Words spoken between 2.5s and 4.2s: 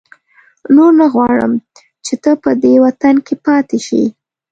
دې وطن کې پاتې شې.